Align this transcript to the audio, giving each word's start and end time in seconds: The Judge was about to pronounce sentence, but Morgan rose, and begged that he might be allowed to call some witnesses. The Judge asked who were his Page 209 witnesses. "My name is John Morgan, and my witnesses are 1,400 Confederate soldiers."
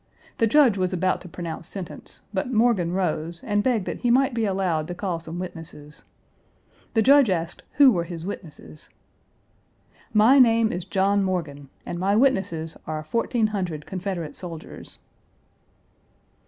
The 0.39 0.47
Judge 0.47 0.79
was 0.79 0.93
about 0.93 1.21
to 1.21 1.29
pronounce 1.29 1.67
sentence, 1.67 2.21
but 2.33 2.51
Morgan 2.51 2.91
rose, 2.91 3.43
and 3.43 3.61
begged 3.61 3.85
that 3.85 3.99
he 3.99 4.09
might 4.09 4.33
be 4.33 4.45
allowed 4.45 4.87
to 4.87 4.95
call 4.95 5.19
some 5.19 5.37
witnesses. 5.37 6.05
The 6.95 7.03
Judge 7.03 7.29
asked 7.29 7.61
who 7.73 7.91
were 7.91 8.05
his 8.05 8.23
Page 8.23 8.39
209 8.39 8.65
witnesses. 8.65 8.89
"My 10.11 10.39
name 10.39 10.71
is 10.71 10.85
John 10.85 11.23
Morgan, 11.23 11.69
and 11.85 11.99
my 11.99 12.15
witnesses 12.15 12.75
are 12.87 13.03
1,400 13.03 13.85
Confederate 13.85 14.35
soldiers." 14.35 14.97